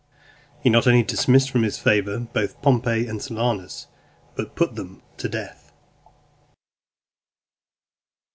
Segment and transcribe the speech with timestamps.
[0.63, 3.85] He not only dismissed from his favour both Pompey and Silanus,
[4.33, 5.73] but put them to death.